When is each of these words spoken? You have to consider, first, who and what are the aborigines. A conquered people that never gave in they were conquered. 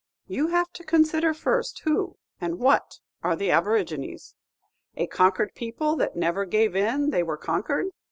You 0.25 0.47
have 0.47 0.71
to 0.73 0.83
consider, 0.83 1.31
first, 1.31 1.81
who 1.85 2.17
and 2.39 2.57
what 2.57 2.97
are 3.21 3.35
the 3.35 3.51
aborigines. 3.51 4.33
A 4.95 5.05
conquered 5.05 5.53
people 5.53 5.95
that 5.97 6.15
never 6.15 6.43
gave 6.45 6.75
in 6.75 7.11
they 7.11 7.21
were 7.21 7.37
conquered. 7.37 7.89